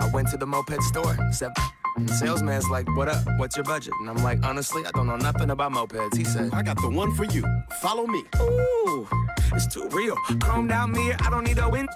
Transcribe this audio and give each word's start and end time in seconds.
I 0.00 0.08
went 0.12 0.28
to 0.28 0.36
the 0.36 0.46
moped 0.46 0.82
store. 0.82 1.14
The 1.14 2.14
salesman's 2.14 2.68
like, 2.70 2.88
"What 2.96 3.08
up? 3.08 3.22
What's 3.38 3.56
your 3.56 3.64
budget?" 3.64 3.92
And 4.00 4.08
I'm 4.08 4.22
like, 4.22 4.44
"Honestly, 4.44 4.82
I 4.86 4.90
don't 4.92 5.06
know 5.06 5.16
nothing 5.16 5.50
about 5.50 5.72
mopeds." 5.72 6.16
He 6.16 6.24
said, 6.24 6.50
I 6.52 6.62
got 6.62 6.80
the 6.80 6.88
one 6.88 7.12
for 7.14 7.24
you. 7.24 7.44
Follow 7.80 8.06
me. 8.06 8.24
Ooh, 8.40 9.06
it's 9.52 9.66
too 9.66 9.88
real. 9.90 10.16
Chrome 10.40 10.68
down 10.68 10.92
mirror, 10.92 11.16
I 11.20 11.30
don't 11.30 11.44
need 11.44 11.58
a 11.58 11.68
wind. 11.68 11.88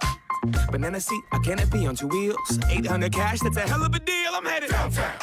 Banana 0.70 1.00
seat, 1.00 1.24
a 1.32 1.40
canopy 1.40 1.86
on 1.86 1.96
two 1.96 2.08
wheels. 2.08 2.58
800 2.70 3.12
cash, 3.12 3.40
that's 3.40 3.56
a 3.56 3.62
hell 3.62 3.82
of 3.82 3.94
a 3.94 3.98
deal. 3.98 4.32
I'm 4.34 4.44
headed 4.44 4.70
downtown. 4.70 5.14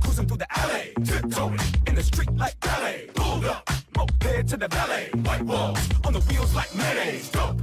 Cruising 0.00 0.26
through 0.26 0.38
the 0.38 0.58
alley, 0.58 0.92
tiptoeing 1.04 1.60
in 1.85 1.85
the 1.96 2.02
street 2.02 2.30
like 2.36 2.58
ballet. 2.60 3.08
Pulled 3.14 3.46
up, 3.46 3.68
moped 3.96 4.48
to 4.48 4.56
the 4.56 4.68
valet. 4.68 5.08
White 5.24 5.42
walls 5.42 5.78
on 6.04 6.12
the 6.12 6.20
wheels 6.28 6.54
like 6.54 6.72
mayonnaise. 6.74 7.30
Dope. 7.30 7.62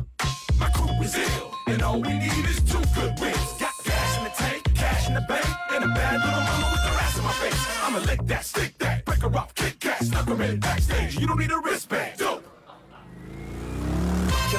My 0.59 0.70
crew 0.72 0.90
is 1.04 1.16
ill, 1.16 1.52
and 1.68 1.82
all 1.84 2.02
we 2.02 2.14
need 2.14 2.46
is 2.46 2.59
two 2.62 2.82
good 2.96 3.14
wins. 3.20 3.54
Got 3.59 3.73
gas 3.86 4.18
in 4.18 4.23
the 4.23 4.32
tank, 4.32 4.64
cash 4.73 5.08
in 5.08 5.14
the 5.14 5.22
bank, 5.22 5.46
and 5.72 5.84
a 5.84 5.88
bad 5.88 6.16
little 6.26 6.44
mama 6.50 6.68
with 6.72 6.82
her 6.82 6.98
ass 7.06 7.18
in 7.18 7.23
my 7.23 7.32
face. 7.44 7.62
I'ma 7.84 8.00
lick 8.00 8.26
that, 8.26 8.44
stick 8.44 8.76
that, 8.80 9.06
break 9.06 9.22
her 9.22 9.38
off, 9.38 9.54
Kit 9.54 9.80
Kat, 9.80 10.04
snuck 10.04 10.28
her 10.28 10.44
in 10.44 10.59
backstage. 10.59 11.20
You 11.20 11.28
don't 11.28 11.39
need 11.39 11.52
a 11.52 11.59
wristband. 11.59 12.12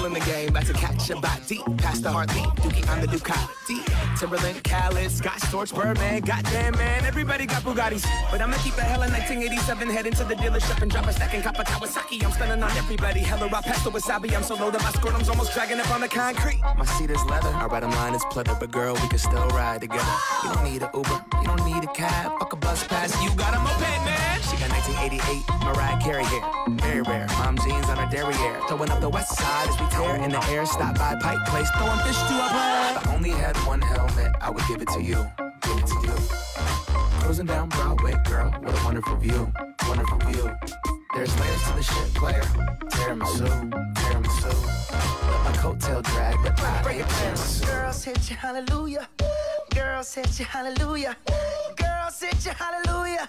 Killing 0.05 0.20
the 0.20 0.30
game, 0.30 0.48
about 0.50 0.66
to 0.66 0.74
catch 0.74 1.08
a 1.08 1.16
body. 1.16 1.60
Past 1.78 2.02
the 2.02 2.10
heartbeat, 2.12 2.44
Dookie 2.60 2.86
on 2.91 3.00
the 3.00 3.06
Ducati. 3.06 4.19
Timberland, 4.19 4.62
Khaled, 4.62 5.11
Scott 5.11 5.41
Storch, 5.41 5.74
Birdman. 5.74 6.20
Goddamn, 6.20 6.77
man, 6.77 7.06
everybody 7.06 7.46
got 7.46 7.62
Bugattis. 7.62 8.05
But 8.30 8.42
I'ma 8.42 8.58
keep 8.58 8.74
it 8.74 8.84
hella 8.84 9.08
1987. 9.08 9.88
Head 9.88 10.06
into 10.06 10.24
the 10.24 10.34
dealership 10.34 10.83
and 10.83 10.91
drop 10.91 11.06
a 11.06 11.34
and 11.34 11.42
cop 11.42 11.58
a 11.58 11.64
Kawasaki. 11.64 12.22
I'm 12.22 12.33
stunning 12.33 12.62
on 12.62 12.70
everybody. 12.72 13.20
Hella 13.20 13.48
raw 13.48 13.62
past 13.62 13.84
the 13.84 13.91
wasabi. 13.91 14.36
I'm 14.36 14.42
so 14.42 14.56
low 14.56 14.70
that 14.70 14.83
my 14.83 14.91
scrotum's 14.91 15.30
almost 15.30 15.55
dragging 15.55 15.80
up 15.80 15.91
on 15.91 16.02
the 16.02 16.08
concrete. 16.08 16.61
My 16.77 16.84
seat 16.84 17.11
is 17.11 17.24
leather. 17.24 17.48
Our 17.48 17.70
bottom 17.70 17.91
line 17.92 18.14
is 18.14 18.22
pleather. 18.24 18.61
But 18.61 18.70
girl, 18.70 18.92
we 18.92 19.08
can 19.08 19.18
still 19.18 19.48
ride 19.48 19.80
together. 19.80 20.05
You 20.42 20.52
don't 20.52 20.64
need 20.64 20.83
an 20.83 20.91
Uber. 20.92 21.24
You 21.41 21.46
don't 21.46 21.64
need 21.64 21.83
a 21.83 21.92
cab. 21.94 22.39
Fuck 22.39 22.52
a 22.52 22.56
bus 22.56 22.86
pass. 22.89 23.11
You 23.24 23.30
got 23.36 23.55
a 23.55 23.58
moped, 23.58 24.05
man. 24.05 24.41
She 24.42 24.58
got 24.58 24.68
1988 24.68 25.64
Mariah 25.64 26.00
Carey 26.00 26.24
hair. 26.24 26.42
Very 26.68 27.02
rare. 27.02 27.27
Mom 27.39 27.56
jeans 27.56 27.89
on 27.89 27.96
her 27.96 28.11
derriere. 28.11 28.61
Throwing 28.68 28.91
up 28.91 29.00
the 29.00 29.08
west 29.08 29.34
side 29.36 29.68
as 29.68 29.80
we 29.80 29.86
in 30.25 30.31
the 30.31 30.45
air. 30.50 30.67
Stop 30.67 30.98
by 30.98 31.14
Pike 31.20 31.45
Place. 31.47 31.70
Throwing 31.70 31.98
fish 32.00 32.17
to 32.17 32.34
a 32.34 32.48
bar. 32.48 32.91
If 32.91 33.06
I 33.06 33.14
only 33.14 33.31
had 33.31 33.56
one 33.59 33.81
helmet, 33.81 34.34
I 34.41 34.51
would 34.51 34.67
give 34.67 34.83
it 34.83 34.89
to 34.89 35.03
you. 35.03 35.27
Give 35.62 35.78
it 35.78 35.86
to 35.86 35.98
you. 36.06 36.14
Cruising 37.20 37.47
down 37.47 37.69
Broadway, 37.69 38.14
girl. 38.25 38.51
What 38.51 38.78
a 38.78 38.84
wonderful 38.84 39.17
view. 39.17 39.53
Wonderful 39.86 40.19
view. 40.19 40.51
There's 41.14 41.39
layers 41.39 41.62
to 41.62 41.73
the 41.75 41.83
shit, 41.83 42.14
player. 42.14 42.42
Tiramisu, 42.91 43.48
tiramisu. 43.95 44.53
Let 45.31 45.45
my 45.45 45.53
coattail 45.62 46.03
drag, 46.03 46.36
but 46.42 46.61
I 46.61 46.83
Break 46.83 47.01
it 47.01 47.06
tiramisu. 47.06 47.67
Girls 47.67 48.05
hit 48.05 48.31
you, 48.31 48.36
hallelujah. 48.36 49.08
Girls 49.75 50.14
hit 50.14 50.39
you, 50.39 50.45
hallelujah. 50.45 51.17
Girls 51.77 52.20
hit 52.20 52.45
you, 52.45 52.53
hallelujah. 52.53 53.29